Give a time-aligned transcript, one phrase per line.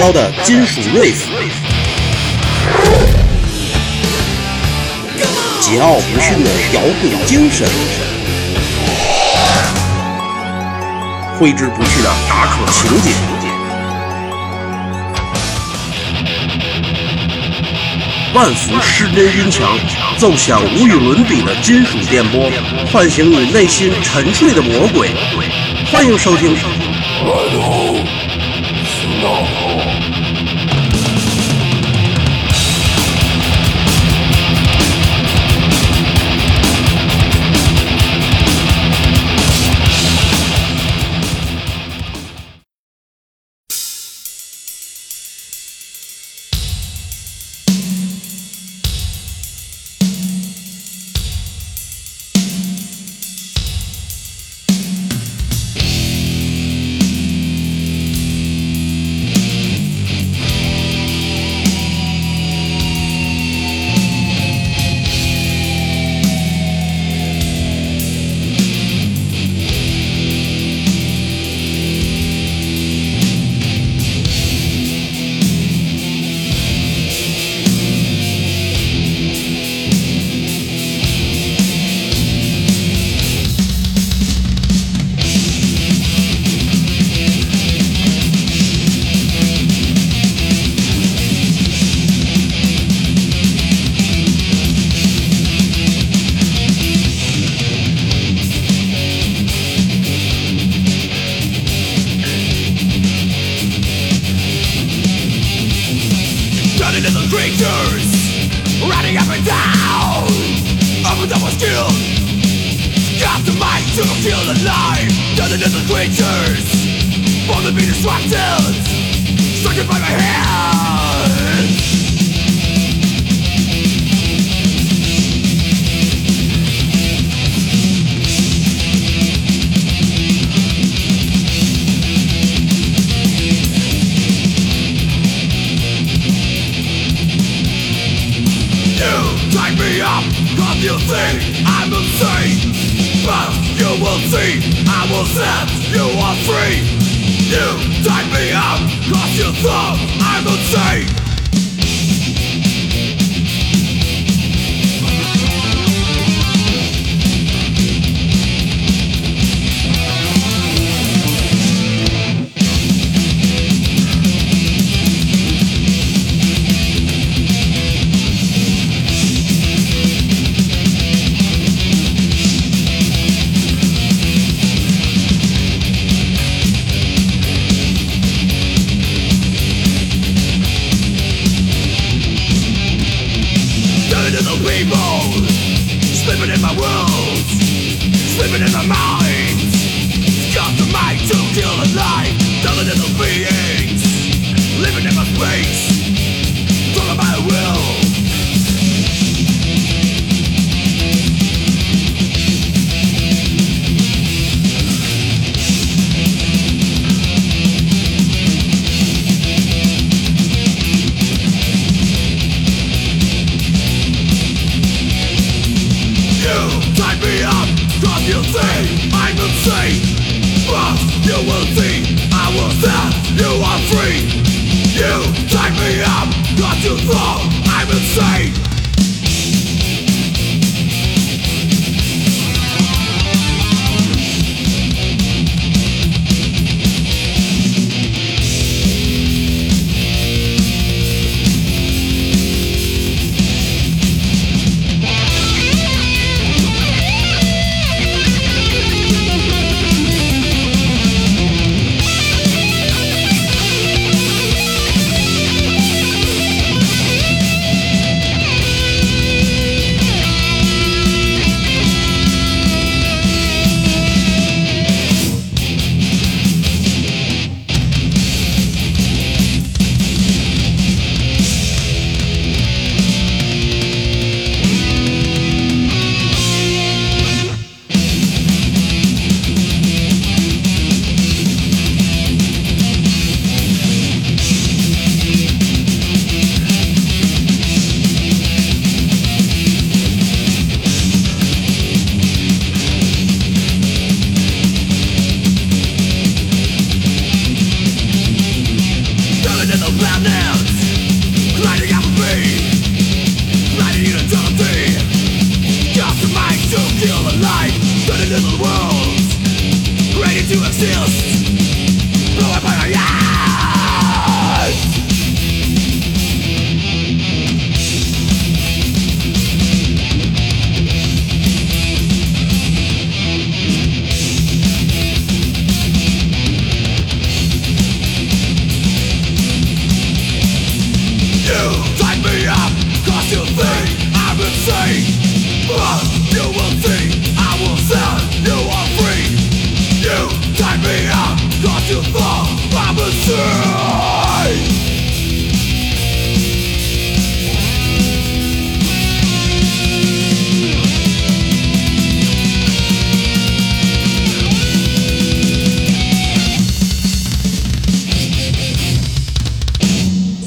[0.00, 1.16] 高的金属 riff。
[5.60, 7.68] 桀骜不驯的摇滚精神，
[11.38, 13.10] 挥之不去的打可情节，
[18.32, 19.68] 万伏失真音墙，
[20.16, 22.50] 奏响无与伦比的金属电波，
[22.90, 25.10] 唤醒你内心沉睡的魔鬼。
[25.92, 26.56] 欢迎收听。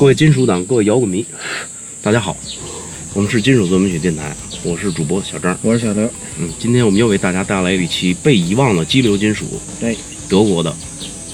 [0.04, 1.26] 各位金属党，各位摇滚迷，
[2.02, 2.36] 大家好，
[3.14, 5.58] 我们是金属奏鸣曲电台，我是主播小张。
[5.62, 6.06] 我是小刘，
[6.38, 9.46] 嗯，今天我们又为大家带来一期被遗忘的激流金属，
[9.80, 9.98] 对，
[10.28, 10.70] 德国的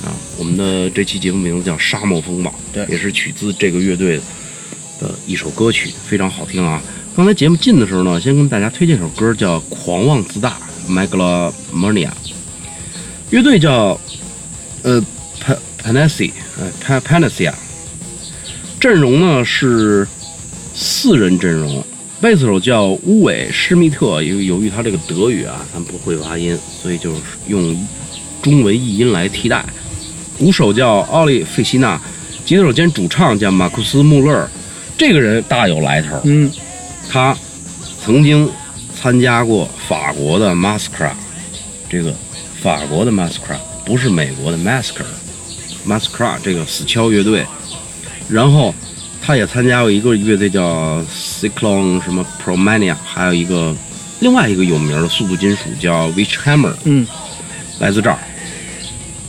[0.04, 0.14] 啊。
[0.38, 4.22] 我们的这期节目名字叫《沙漠风暴》，对也是取自这个乐队
[5.02, 6.80] 的一首歌曲，非常好听啊。
[7.16, 10.60] 刚才节目进的时候呢，先跟大家推荐首歌，叫《狂妄自大》
[10.94, 12.12] （Megalomania），
[13.32, 14.00] 乐队叫
[14.84, 15.04] 呃
[15.44, 17.52] Pan Panacea，呃 Pan Panacea。
[18.80, 20.08] 阵容呢是
[20.74, 21.84] 四人阵容，
[22.22, 27.18] 贝斯手叫乌韦施密特，由由于他这个德语啊，咱不会发音，所以就是
[27.48, 27.76] 用
[28.42, 29.66] 中文译音来替代。
[30.38, 32.00] 鼓手叫奥利费希纳，
[32.46, 34.50] 吉他手兼主唱叫马库斯穆勒，
[34.98, 36.50] 这个人大有来头，嗯，
[37.10, 37.38] 他
[38.06, 38.50] 曾经
[38.96, 41.12] 参加过法国的 Massacre，
[41.90, 42.14] 这个
[42.62, 47.46] 法国的 Massacre 不是美国的 Massacre，Massacre 这个死敲乐队，
[48.30, 48.74] 然后
[49.22, 53.76] 他也参加过一个乐队叫 Cyclone 什么 Promania，还有一个
[54.20, 57.06] 另外一个有名的速度金属叫 Witch Hammer，嗯，
[57.80, 58.20] 来自这儿。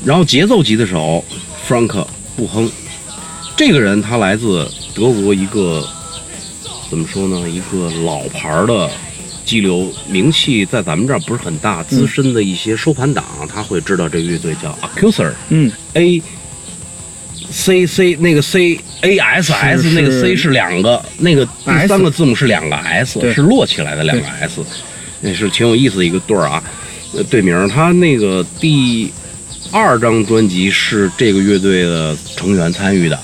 [0.05, 1.25] 然后节奏级的手
[1.67, 2.07] Frank
[2.37, 2.71] 布亨，
[3.57, 5.87] 这个人他来自德国一个
[6.89, 7.49] 怎么说呢？
[7.49, 8.91] 一个老牌儿的
[9.45, 16.23] 激流，名气在咱们这儿不是很大，资深的一些收盘党他会知道这个乐队叫 Accuser，嗯 A
[17.51, 24.65] C C 那个 C A S S 那个 C 是是两个，那个第三个字母是两个 S，是摞起来的两个 S，
[25.21, 26.63] 那是挺有意思的一个对儿啊。
[27.13, 29.13] 呃，队名儿他那个第
[29.73, 33.19] 二张专辑是这个乐队的成员参与的，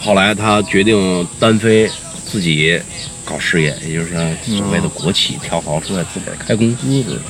[0.00, 1.88] 后来他决定单飞，
[2.26, 2.80] 自己
[3.24, 4.10] 搞事业，也就是
[4.44, 7.20] 所谓的国企跳槽出来自个儿开公司似的，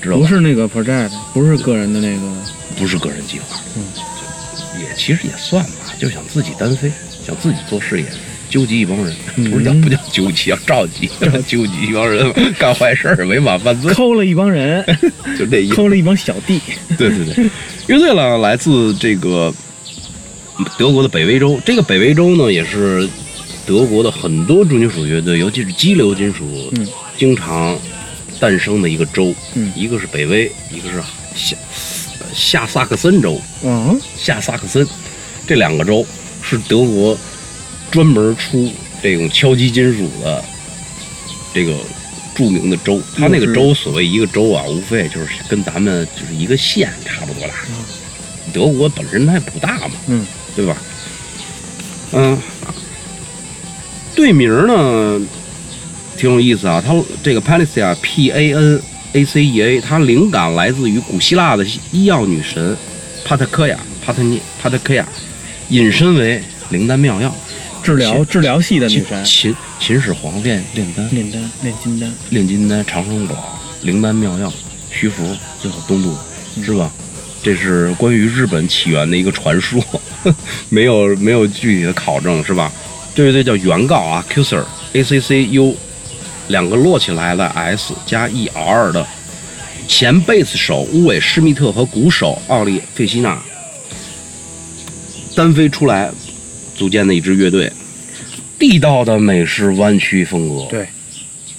[0.00, 0.22] 知道吧？
[0.22, 2.32] 不是那个 project，不是个人的那个，
[2.76, 3.82] 不是个人计划，嗯，
[4.80, 6.90] 也其实也算吧，就想自己单飞，
[7.26, 8.06] 想自己做事业，
[8.48, 11.10] 纠集一帮人， 嗯不是叫不叫纠集，叫召集，
[11.46, 14.84] 纠集一帮人干坏事儿，违法犯罪，抠了一帮人，
[15.38, 15.74] 就这意思。
[15.74, 16.60] 抠了一帮小弟，
[16.96, 17.50] 对对对，
[17.86, 19.52] 乐队呢来自这个
[20.78, 23.08] 德国的北威州，这个北威州呢也是
[23.66, 27.76] 德国的很多重金属乐队，尤其是激流金属，嗯经常
[28.40, 29.34] 诞生的一个州。
[29.54, 31.02] 嗯一个是北威，一个是
[32.34, 33.40] 下下萨克森州。
[33.62, 34.86] 嗯，下萨克森
[35.46, 36.06] 这两个州
[36.42, 37.16] 是德国
[37.90, 38.70] 专门出
[39.02, 40.44] 这种敲击金属的
[41.54, 41.74] 这个
[42.34, 43.00] 著名的州。
[43.16, 47.54] 它那个州所谓一个州啊，无非就是跟咱们就是一个县差不多大。
[48.52, 50.76] 德国本身它也不大嘛，嗯，对吧？
[52.12, 52.40] 嗯，
[54.14, 55.20] 队名呢
[56.16, 58.80] 挺有意思啊，它这个 Panacea P A N
[59.14, 62.76] A C E A，它灵感来自于古希腊的医药女神
[63.24, 65.06] 帕特科亚，帕特尼帕特科亚，
[65.70, 67.34] 引申为灵丹妙药，
[67.82, 74.52] 治疗治疗系的女神，秦秦始皇炼炼丹，炼丹炼金丹，炼金丹、长生宝、灵丹妙药、
[74.90, 76.14] 徐福，最后东渡，
[76.62, 76.90] 是吧？
[77.42, 79.82] 这是关于日本起源的一个传说，
[80.68, 82.70] 没有没有具体的考证，是吧？
[83.14, 85.76] 这乐队叫原告啊，Accuser A C C U，
[86.48, 89.06] 两个摞起来的 S 加 E R 的
[89.86, 93.40] 前贝斯手乌韦施密特和鼓手奥利费希纳
[95.34, 96.10] 单飞出来
[96.74, 97.72] 组建的一支乐队，
[98.58, 100.86] 地道的美式弯曲风格，对，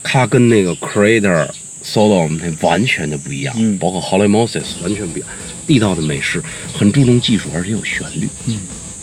[0.03, 1.48] 它跟那个 Creator
[1.84, 3.77] Sodom 那完全就不一样，嗯。
[3.77, 5.29] 包括 Holy Moses 完全不一样。
[5.65, 6.43] 地道的美式
[6.74, 8.27] 很注重技术，而且有旋律。
[8.48, 8.60] 嗯，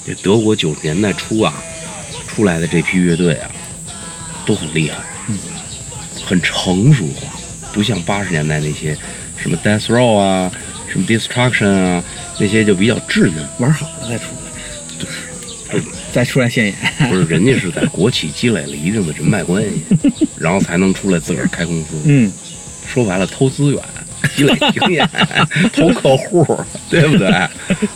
[0.07, 1.55] 这德国九十年代初啊
[2.27, 3.51] 出来的这批乐队啊，
[4.45, 5.39] 都很厉害，嗯，
[6.27, 7.33] 很成熟化，
[7.73, 8.97] 不像八十年代那些
[9.37, 10.51] 什么 Death Row 啊、
[10.91, 12.05] 什么 Destruction 啊
[12.39, 13.47] 那些就比较稚嫩。
[13.59, 15.01] 玩好了再出来，
[15.71, 15.81] 对
[16.13, 16.75] 再出来现眼，
[17.09, 21.97] 不是，人家是在国企积累了一定的人脉关系，然后才能出来自个儿开公司。
[22.05, 22.33] 嗯，
[22.93, 23.81] 说白了，偷资源。
[24.35, 25.09] 积累 经验，
[25.73, 26.45] 投客户，
[26.91, 27.31] 对不对？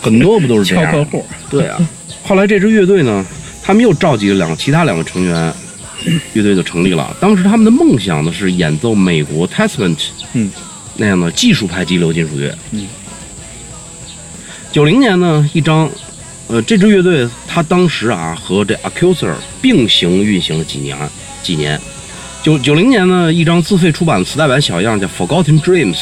[0.01, 0.93] 很多不都是这样？
[0.93, 1.81] 敲客户，对啊。
[2.23, 3.27] 后来这支乐队呢，
[3.63, 5.53] 他们又召集了两其他两个成员，
[6.35, 7.15] 乐队就成立了。
[7.21, 9.99] 当时他们的梦想呢是演奏美国 Testament，
[10.35, 10.51] 嗯，
[10.97, 12.57] 那样的技术派激流金属乐。
[12.73, 12.87] 嗯。
[14.73, 15.91] 九零年呢，一张，
[16.47, 20.97] 呃，这支乐队他当时啊和这 Accuser 并行运行了几年，
[21.43, 21.81] 几年。
[22.43, 25.97] 九九零年呢，一张自费出版的磁带版小样叫《Forgotten Dreams》，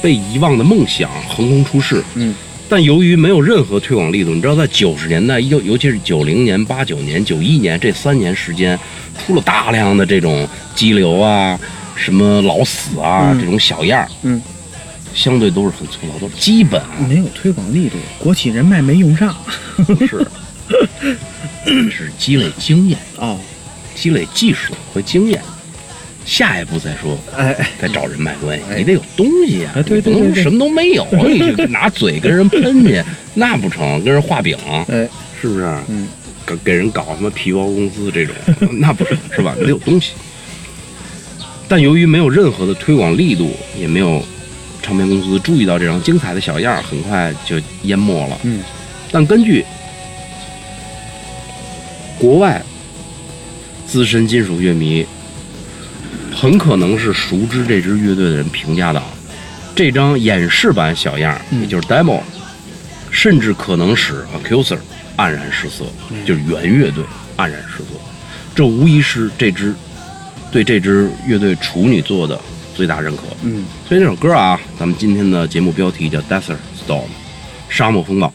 [0.00, 2.02] 被遗忘的梦想横空出世。
[2.14, 2.34] 嗯。
[2.72, 8.80] 但由于没有任何推广力度，你知道，在九十年代，尤尤其是九零年、八九年、九一年这三年时间，
[9.18, 11.60] 出了大量的这种激流啊、
[11.94, 13.38] 什么老死啊、嗯。
[13.38, 14.40] 这种小样儿，嗯，
[15.14, 16.80] 相对都是很粗糙，都是基本。
[16.80, 19.36] 啊，没有推广力度，国企人脉没用上。
[20.08, 20.26] 是。
[21.92, 23.38] 是积累经验、哦，
[23.94, 25.42] 积累技术和经验。
[26.24, 33.02] 下一步再说，哎哎，再找人脉关系，哎你得有东西啊，哎对你不能对对对什么都没有， 你去拿嘴跟人喷去，
[33.34, 34.56] 那不成，跟人画饼。
[34.88, 35.08] 哎，
[35.40, 35.64] 是不是？
[35.88, 36.06] 嗯，
[36.46, 38.34] 给给人搞什么皮包公司这种，
[38.78, 39.54] 那不是是吧？
[39.60, 40.12] 得有东西。
[41.68, 44.22] 但由于没有任何的推广力度，也没有
[44.82, 48.38] 唱片公司注意到这张精彩的小样，很快就淹没了。
[48.42, 48.62] 嗯，
[49.10, 49.64] 但根据
[52.18, 52.62] 国外
[53.86, 55.06] 资深金属乐迷，
[56.42, 59.06] 很可能是熟知这支乐队的人评价的啊，
[59.76, 62.20] 这张演示版小样，嗯也就是 demo，
[63.12, 64.78] 甚至可能使 Accuser
[65.16, 65.84] 黯然失色，
[66.26, 67.04] 就是原乐队
[67.36, 67.90] 黯然失色。
[68.56, 69.72] 这无疑是这支
[70.50, 72.36] 对这支乐队处女作的
[72.74, 73.22] 最大认可。
[73.44, 77.02] 嗯，所以这首歌啊，咱们今天的节目标题叫《Desert Storm》，
[77.68, 78.34] 沙漠风暴。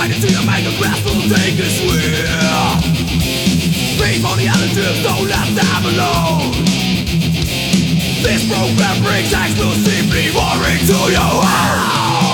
[0.00, 1.92] The fight until you make a grasp will take a swim
[4.00, 6.52] Pay for the additives, don't let them alone
[8.22, 12.29] This program brings exclusively warring to your house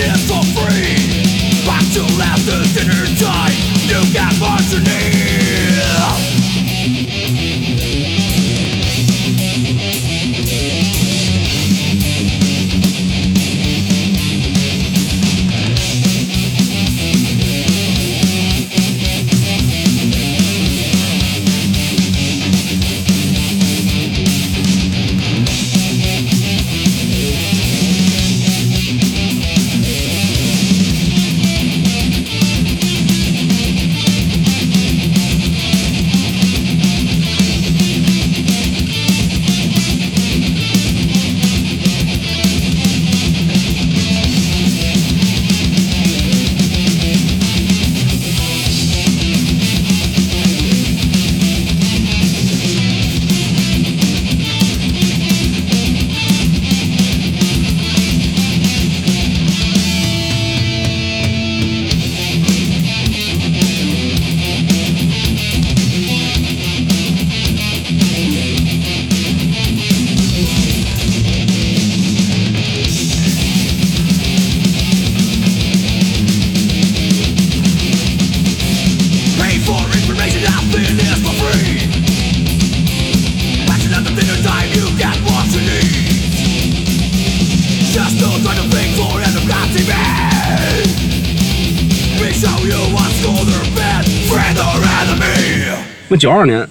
[0.00, 1.66] is for free.
[1.66, 3.52] Back to after dinner time,
[3.86, 5.27] you got what you need
[96.18, 96.68] 九二年，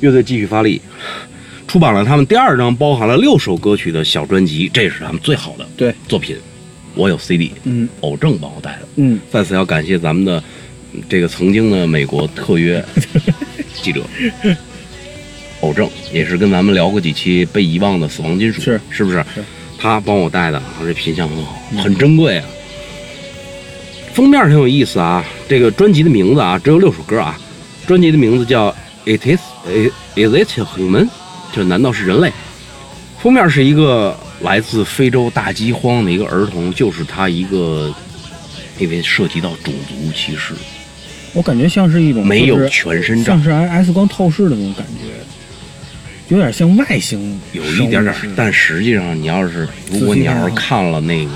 [0.00, 0.80] 乐队继续发力，
[1.68, 6.36] 出版了他们第二张包含了六首歌曲的小专辑，这是他们最好的对，作品。
[6.94, 8.88] 我有 CD，嗯偶正帮我带的。
[8.96, 10.42] 嗯，在此要感谢咱们的
[10.92, 12.84] 嗯这个曾经的美国特约
[13.82, 14.02] 记者
[15.60, 19.18] 偶正，也是跟咱们聊过几期被遗忘的死亡金属，是是不是？
[19.34, 19.42] 是
[19.78, 22.44] 他帮我带的，他这品相很好，很珍贵啊。
[24.12, 27.40] 封面挺有意思啊，这个专辑的名字啊，只有六首歌啊。
[27.86, 28.70] 专辑的名字叫
[29.04, 29.40] 《It Is
[30.14, 31.04] Is It Human》，
[31.52, 32.32] 这难道是人类？
[33.20, 37.94] 封面是一个来自非洲大饥荒的一个儿童，就是他一个，
[38.78, 40.54] 因为涉及到种族歧视，
[41.32, 51.30] 我感觉像是一种没有就是全身照像，是 X 光透视的那种感觉，有点像外星有一点点但实际上你要是如果你要是看了那个《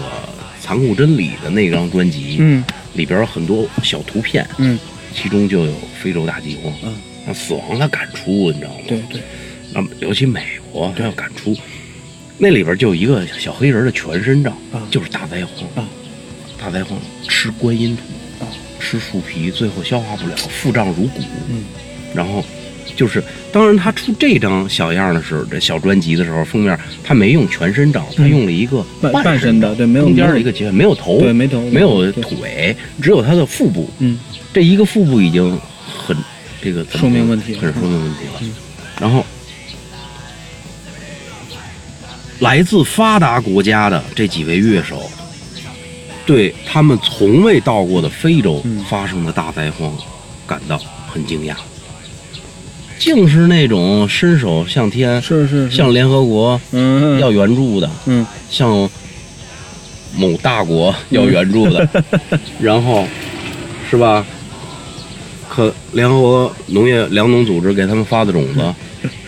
[0.61, 1.51] 残酷真理》的。
[1.51, 4.77] 那张专辑，嗯里边有很多小图片，嗯，
[5.15, 5.73] 其中就有
[6.07, 6.95] 非洲大饥荒，嗯，
[7.27, 8.77] 那死亡他敢出，你知道吗？
[8.87, 9.21] 对对，
[9.75, 10.41] 那么尤其美
[10.71, 11.53] 国，他要敢出，
[12.39, 15.89] 那里边就有一个小黑人的全身照，啊就是大灾荒啊，
[16.63, 18.47] 大灾荒吃观音土，啊
[18.79, 21.65] 吃树皮，最后消化不了，腹胀如鼓，嗯，
[22.15, 22.45] 然后
[22.95, 34.17] 就是，当然他出这张小样的时候，这小专辑的时候，封面他没用全身照，他用了一个半半身身的对没有中间的一个结，没有头，对没头没有腿，只有他的腹部，嗯。
[34.53, 35.59] 这一个腹部已经很
[36.67, 37.55] 这个说明问题。
[37.55, 38.41] 了很说明问题了。
[38.41, 38.53] 嗯。
[39.01, 39.25] 然后，
[42.41, 45.09] 来自发达国家的这几位乐手，
[46.27, 48.85] 对他们从未到过的非洲嗯。
[48.91, 49.97] 发生的大灾荒
[50.45, 50.77] 感到
[51.09, 51.55] 很惊讶，
[52.99, 55.77] 竟是那种伸手向天，是是是。
[55.77, 57.21] 向联合国嗯。
[57.21, 58.27] 要援助的，嗯。
[58.51, 58.91] 向
[60.17, 61.89] 某大国要援助的，
[62.59, 63.07] 然后
[63.89, 64.27] 是吧？
[65.57, 68.75] 可联合国农业粮农组织给他们发的种子，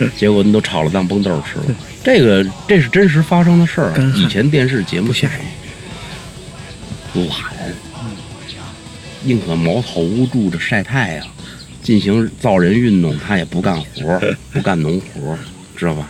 [0.15, 1.75] 结果你都炒了当崩豆吃了。
[2.03, 5.27] 这个这是真实发生的事儿以前电视节目下
[7.15, 7.25] 懒，
[9.23, 11.27] 宁可茅草屋住着晒太阳，
[11.81, 14.21] 进行造人运动，他也不干活，
[14.53, 15.35] 不干农活，
[15.75, 16.09] 知道吧？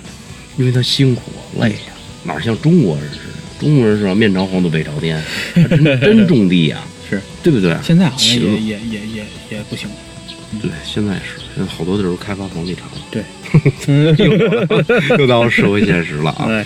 [0.58, 3.24] 因为他辛苦累呀，哪像中国人似的？
[3.60, 4.14] 中国人是吧？
[4.14, 5.22] 面朝黄土背朝天，
[5.56, 6.99] 他真真种地呀，是，
[7.42, 7.76] 对不对？
[7.84, 9.88] 现在好像也也也也也不行，
[10.62, 13.24] 对，现在是，现在好多地儿都开发房地产了，对，
[15.18, 16.46] 又到社会现实了啊！
[16.48, 16.66] 对。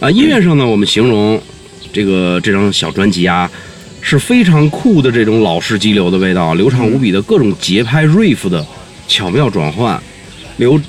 [0.00, 1.40] 啊，音乐上呢，我们形容
[1.92, 3.50] 这个这张小专辑啊，
[4.00, 8.64] 是非常酷的这种老式激流的味道，流畅无比的各种节拍 riff 的
[9.08, 10.00] 巧妙转换，
[10.58, 10.80] 流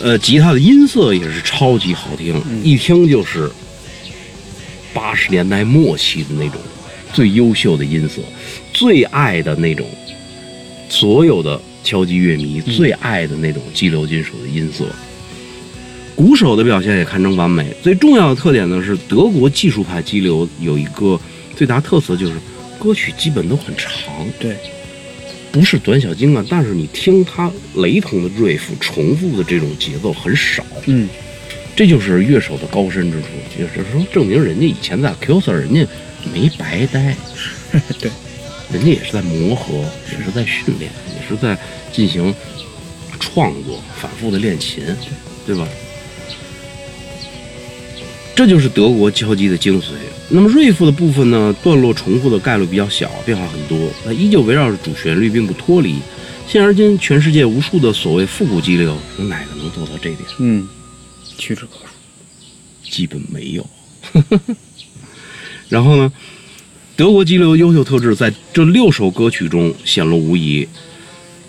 [0.00, 3.50] 呃吉他的音色也是超级好听，一听就是
[4.94, 6.58] 八十年代末期的那种
[7.14, 8.20] 最优秀的音色，
[8.74, 9.86] 最爱的那种
[10.90, 14.84] 所有的敲击乐迷最爱的那种激流金属的音色。
[16.14, 17.74] 鼓手的表现也堪称完美。
[17.82, 21.18] 最重要的特点呢是德国技术派激流有一个
[21.56, 22.34] 最大特色，就是
[22.78, 23.90] 歌曲基本都很长，
[24.38, 24.56] 对，
[25.50, 31.08] 不是短小精干，但是你听它雷同的 riff、重复的这种节奏很少，嗯
[31.74, 33.26] 这就是乐手的高深之处。
[33.58, 35.84] 也就是说，证明人家以前在 Qser 人家
[36.32, 37.16] 没白待，
[38.00, 38.10] 对，
[38.72, 39.74] 人家也是在磨合，
[40.12, 41.58] 也是在训练，也是在
[41.92, 42.34] 进行
[43.20, 44.84] 创作，反复的练琴，
[45.46, 45.66] 对吧？
[48.34, 49.92] 这就是德国敲击的精髓。
[50.28, 55.96] 那么瑞夫的部分呢，段落重复的概率比较小，变化很多，它依旧围绕着主旋律，并不脱离。
[56.48, 60.18] 现而今，全世界无数的所谓复古激流，有哪个能做到这点？
[60.38, 60.68] 嗯，
[61.38, 63.66] 屈指可数，基本没有。
[65.68, 66.12] 然后呢，
[66.96, 70.66] 德国激流的优秀特质在这六首歌曲中显露无遗。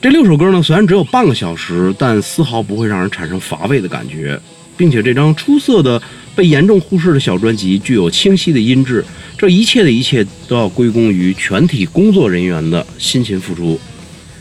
[0.01, 4.39] 这六首歌呢，虽然只有半个小时，但丝毫不会让人产生乏味的感觉，
[4.77, 5.99] 并且这张出色的
[6.35, 9.03] 被严重忽视的小专辑具有清晰的音质。
[9.37, 13.79] 这一切的一切都要归功于全体工作人员的辛勤付出。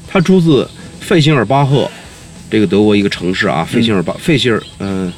[0.07, 0.69] 它出自
[1.01, 1.91] 费希尔巴赫，
[2.51, 5.13] 这个德国一个城市啊，费希尔巴、费希尔，呃，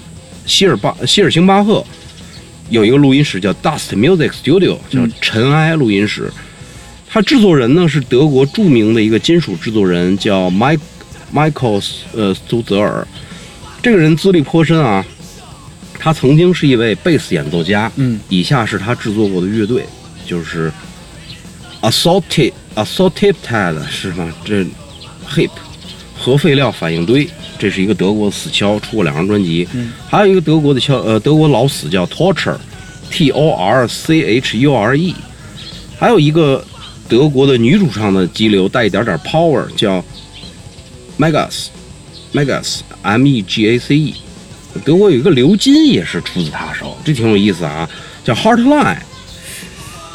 [0.47, 1.85] 希尔巴希尔星巴赫
[2.71, 6.33] 有一个录音室叫 Dust Music Studio，叫嗯尘埃录音室。
[7.09, 10.81] 它制作人呢是德国著名的一个金属制作人，叫 Mike
[11.33, 13.07] Michael 呃苏泽尔。
[13.83, 15.05] 这个人资历颇深啊，
[15.99, 17.91] 他曾经是一位贝斯演奏家。
[17.97, 19.85] 嗯以下是他制作过的乐队，
[20.27, 20.73] 就是
[21.83, 23.35] Assaulted Assaulted
[23.89, 24.35] 是吗？
[24.45, 24.65] 这
[25.31, 25.51] Hip
[26.19, 29.66] 核废料反应堆，这是一个德国死敲，出过两张专辑。
[29.73, 29.92] 嗯。
[30.09, 35.14] 还有一个德国的敲，呃，德国老死叫 Torture，T O R C H U R E，
[35.99, 36.64] 还有一个
[37.09, 40.05] 德国的女主唱的激流带一点点 power，叫
[41.19, 44.14] Megas，Megas，M E G A C E。
[44.85, 47.88] 德国有一个鎏金也是出自他手，这挺有意思啊，
[48.23, 48.99] 叫 Heartline，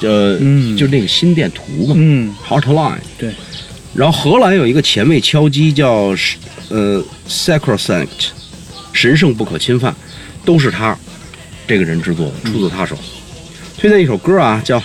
[0.02, 0.78] 呃，嗯。
[0.78, 3.34] 就那个心电图嘛、嗯，h e a r t l i n e 对，
[3.94, 6.16] 然后荷兰有一个前卫敲击叫
[6.70, 8.30] 呃 Sacrosanct，
[8.94, 9.94] 神圣不可侵犯，
[10.46, 10.98] 都是他
[11.68, 12.98] 这个人制作的，出自他手。
[13.78, 14.82] 推荐一首歌啊，叫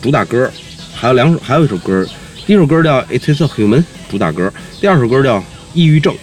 [0.00, 0.50] 主打歌，
[0.94, 2.06] 还有两首，还有一首歌，
[2.46, 4.48] 第一首歌叫 It Is a Human，主打歌；
[4.80, 6.14] 第二首歌叫抑郁症。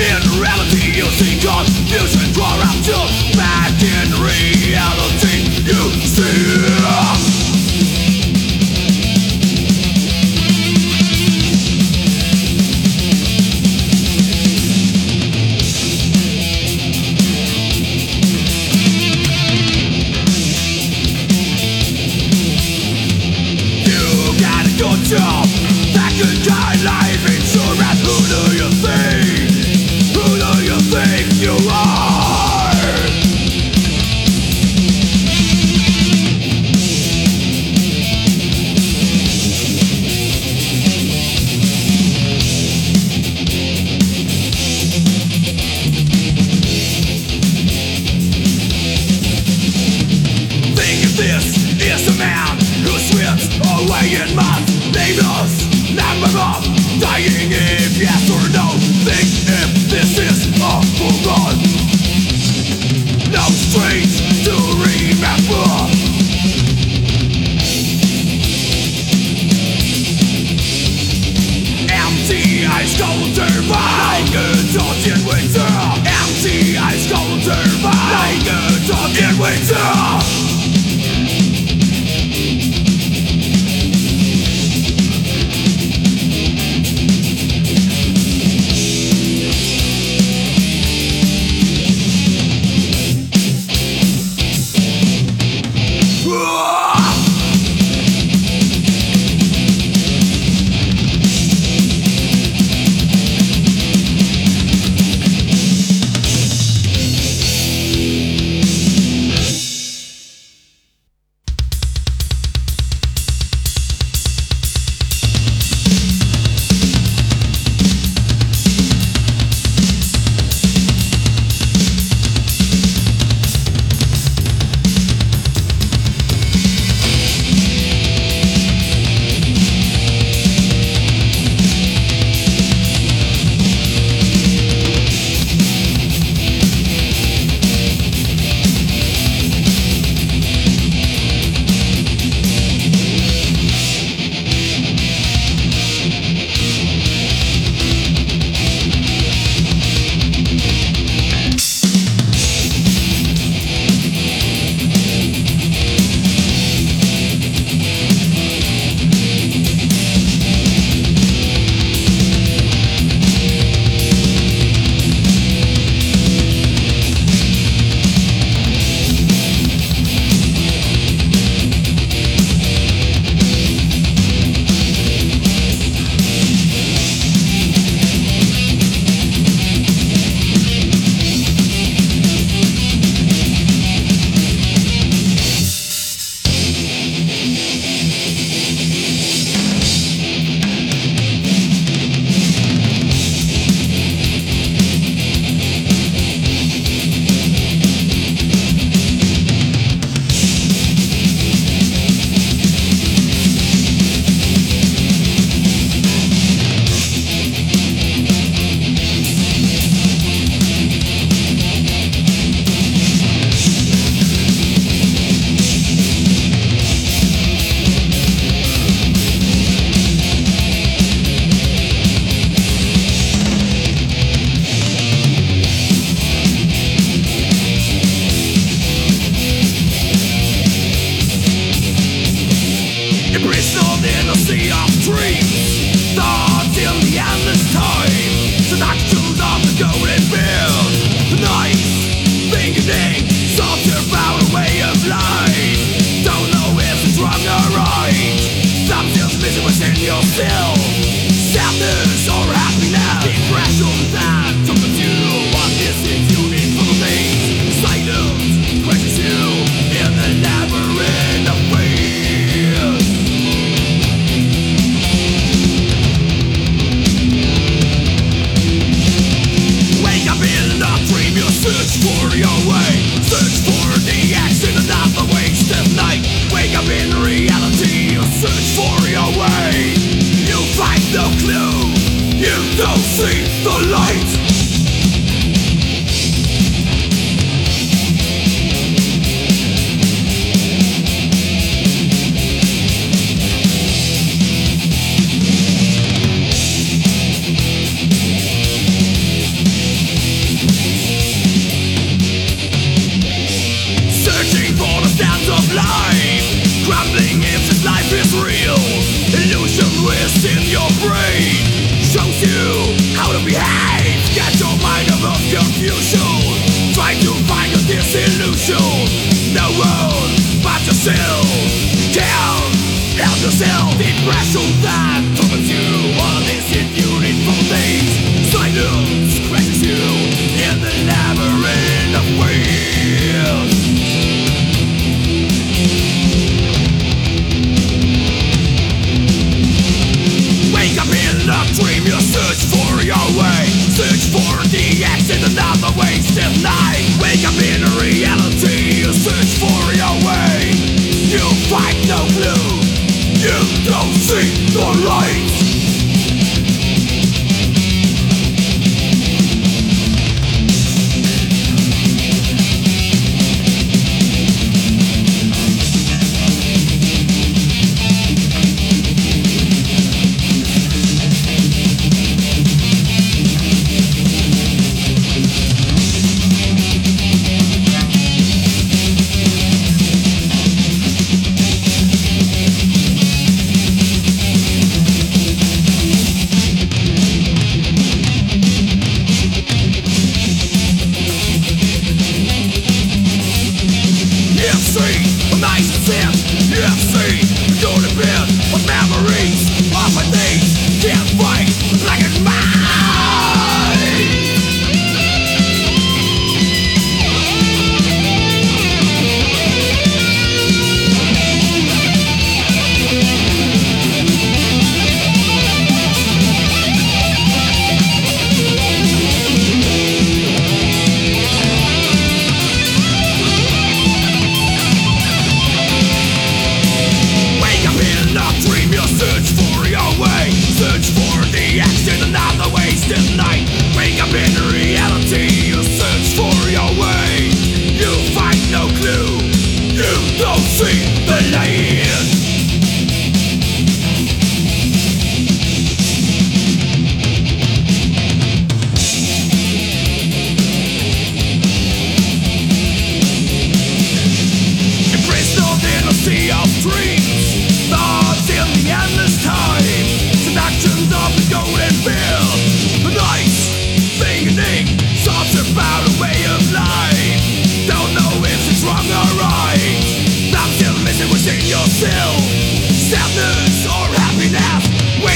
[0.00, 2.98] in reality You see confusion to
[3.36, 5.36] back in reality.
[5.68, 7.39] You see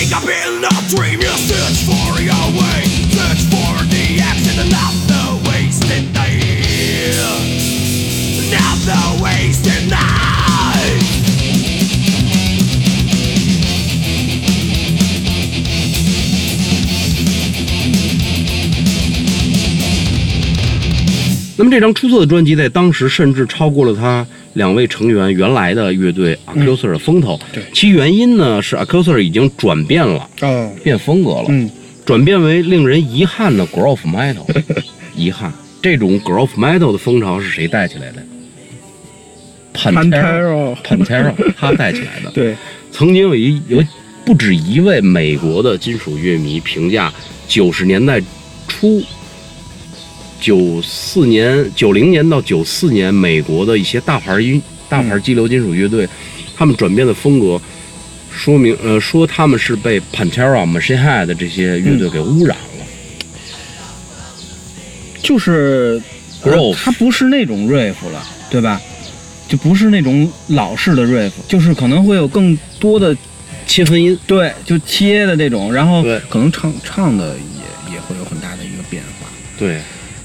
[0.05, 3.84] Wake up in a dream You search for your way Search for
[21.57, 27.39] 那么这张出色的专辑在当时甚至超过了他两位成员原来的乐队 Accuser 的风头。
[27.53, 31.71] 对其原因呢是 Accuser 已经转变了，哦，变风格了，嗯，
[32.05, 34.45] 转变为令人遗憾的 Growth Metal。
[35.15, 38.23] 遗憾，这种 Growth Metal 的风潮是谁带起来的
[39.73, 42.31] Pantera Pantera，他带起来的。
[42.35, 42.57] 对，
[42.91, 43.81] 曾经有一有
[44.25, 47.13] 不止一位美国的金属乐迷评价
[47.47, 48.21] 九十年代
[48.67, 49.01] 初、
[50.45, 56.07] 九四年、九零年到九四年美国的一些大牌音、大牌激流金属乐队，
[56.55, 57.59] 他们转变的风格，
[58.31, 62.85] 说明呃说他们是被 Pantera、Machine Head 这些乐队给污染了。
[65.23, 65.99] 就是
[66.43, 68.79] 呃 Grove 它不是那种 riff 了，对吧？
[69.49, 73.17] 就不是那种老式的 riff，就是可能会有更多的
[73.67, 77.35] 切分音，对，就切的那种，然后对可能唱唱的
[77.89, 79.27] 也也会有很大的一个变化，
[79.59, 79.81] 对，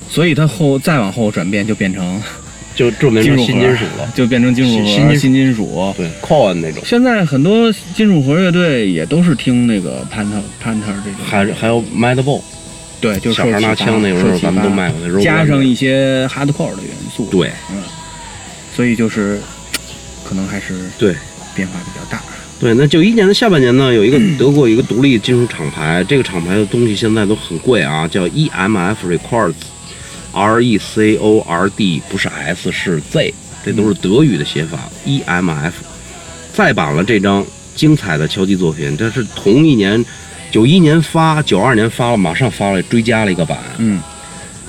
[0.09, 2.21] 所以它后再往后转变就变成
[2.75, 4.11] 就就变成新金属了。
[4.15, 5.93] 就变成金属盒、新新金属。
[5.97, 12.41] 对 c o n 那种，现在很多金属核乐队也都是听那个 Panther Panther 这种，还还有 Madball，
[12.99, 17.81] 对，就是小孩拿枪那时候咱们都卖过那时候加上一些 hardcore 的元素，，对嗯
[18.75, 19.39] 所以就是
[20.23, 21.15] 可能还是对。
[21.55, 22.21] 变化比较大。
[22.57, 28.95] 对，那九一年的下半年呢，有一个德国一个独立金属厂牌，这个厂牌的东西现在都很贵啊，叫 EMF
[30.33, 33.33] Records，R E C O R D 不是 S 是 Z，
[33.65, 34.79] 这都是德语的写法。
[35.05, 35.73] EMF
[36.53, 40.03] 再版了这张精彩的敲击作品，这是同一年，
[40.51, 43.57] 九一年发，九二年发了，马上发了追加了一个版。
[43.77, 44.01] 嗯。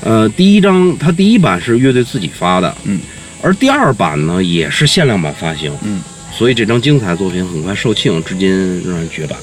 [0.03, 2.99] 呃，第一张它第一版是乐队自己发的，嗯，
[3.43, 6.01] 而第二版呢也是限量版发行，嗯，
[6.33, 8.49] 所以这张精彩作品很快售罄，至今
[8.83, 9.39] 仍然绝版，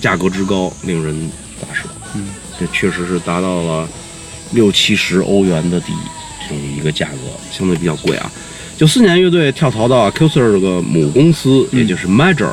[0.00, 1.30] 价格之高令人
[1.60, 2.26] 咋舌，嗯，
[2.58, 3.88] 这确实是达到了
[4.54, 5.92] 六七十欧元的底
[6.42, 7.18] 这种一个价格，
[7.50, 8.30] 相对比较贵啊。
[8.76, 11.80] 九四年乐队跳槽到 Accuser 这个母公司，嗯。
[11.80, 12.50] 也就是 Major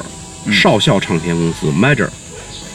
[0.52, 2.10] 少校唱片公司 Major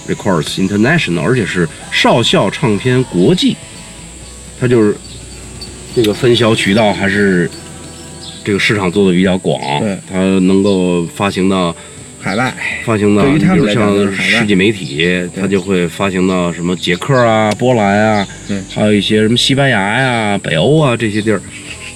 [0.09, 3.57] Records International，而且是少校唱片国际，
[4.61, 4.97] 它就是
[5.95, 7.51] 这个分销渠道还是
[8.45, 9.99] 这个市场做的比较广，对。
[10.09, 11.75] 它能够发行到
[12.27, 12.53] 海外，
[12.85, 21.41] 发行的，对于他们比如像世界媒体，它就会发行到什么捷克啊、波兰啊，对还有一些什么西班牙呀、北欧啊这些地儿，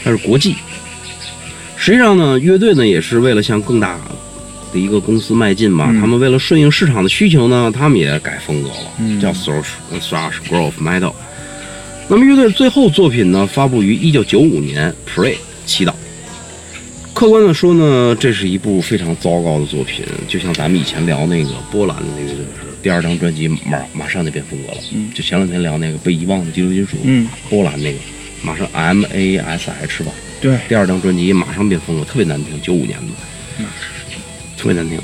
[0.05, 0.55] 它是国际。
[1.77, 3.99] 实际上呢，乐队呢也是为了向更大
[4.73, 9.65] 的一个公司迈进嘛，嗯他们为了顺应市场的需求呢，他们也改风格了，嗯叫 thrash
[10.01, 11.13] thrash grove metal。
[12.07, 15.35] 那么乐队最后作品呢，发布于一九九五年，Pray
[15.67, 15.93] 祈祷。
[17.21, 22.47] 客观的说呢，这是一部非常糟糕的作品，就像咱们以前聊那个波兰的那个，就是
[22.83, 24.79] 第二张专辑马马上就变风格了。
[24.95, 27.99] 嗯就前两天聊那个被遗忘的激流金属，嗯，波兰那个
[28.43, 30.11] 马上 M A S H 吧，
[30.41, 33.65] 对，第二张专辑马上变风格，特别难听，九五年的，
[34.57, 34.99] 特别难听。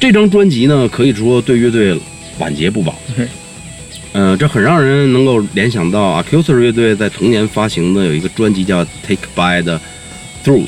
[0.00, 1.96] 这张专辑呢，可以说对乐队
[2.40, 2.98] 晚节不保。
[3.16, 3.28] 嗯
[4.14, 9.80] 呃，这很让人能够联想到 Accuser 乐队在同年发行的有一个专辑叫《Take by the
[10.44, 10.66] Throat》，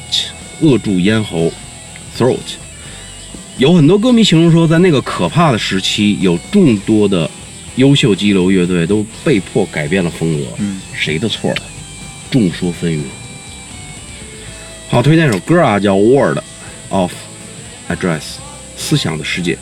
[0.61, 1.53] 扼住咽喉
[2.17, 2.39] ，Throat。
[3.59, 7.31] 有很多歌迷形容说，在那个可怕的时期，有众多的
[7.77, 10.45] 优秀激流乐队都被迫改变了风格。
[10.59, 11.55] 嗯，谁的错？
[12.31, 13.03] 众说纷纭。
[14.89, 16.39] 好，推荐一首歌啊，叫《Word
[16.89, 17.13] of
[17.89, 18.21] Address》，
[18.77, 19.59] 思想的世界。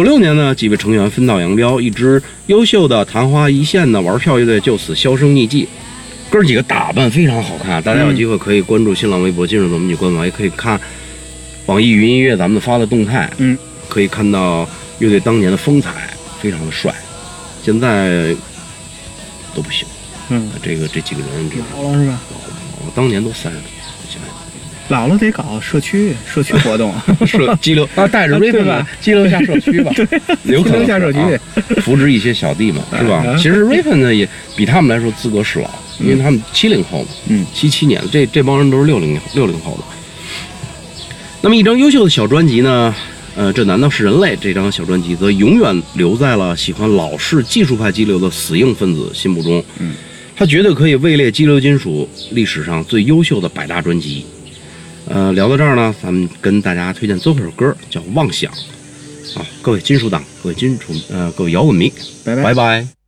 [0.00, 5.68] 九六年呢，几位成员分道扬镳，一支优秀的昙花一现的玩票乐队就此销声匿迹。
[6.30, 10.80] 哥儿几个打扮非常好看，大家有机会可以关注新浪微博“今日总迷你”官网，也可以看
[11.66, 13.58] 网易云音乐咱们发的动态，嗯，
[13.90, 14.66] 可以看到
[15.00, 16.08] 乐队当年的风采，
[16.40, 16.94] 非常的帅。
[17.62, 18.34] 现在
[19.54, 19.86] 都不行，
[20.30, 22.18] 嗯，这个这几个人就是老了是吧？
[22.86, 23.79] 我当年都三十多。
[24.90, 26.92] 老了得搞社区社区活动，
[27.26, 29.92] 社 激流啊，带着啊 r a 对 v 吧吧，激流一下社区吧，
[30.44, 31.18] 有可能下社区
[31.80, 33.36] 扶植一些小弟们，是吧啊？
[33.36, 35.70] 其实 Raven 呢也比他们来说资格是老，
[36.00, 39.84] 因为他们七零后嘛，嗯，七七年，这这帮人都是六零六零后的。
[41.40, 42.94] 那么一张优秀的小专辑呢，
[43.36, 44.36] 呃，这难道是人类？
[44.40, 49.64] 这张小专辑则永远留在了喜欢老式技术派激流的死硬分子心目中。
[49.78, 49.94] 嗯，
[50.36, 54.26] 它绝对可以位列激流金属历史上最优秀的百大专辑。
[55.12, 58.50] 呃，聊到这儿呢，咱们跟大家推荐最后一首歌，叫《妄想》。
[59.38, 61.92] 啊，各位金属党，各位金属呃，各位摇滚迷，
[62.24, 62.99] 拜拜拜拜。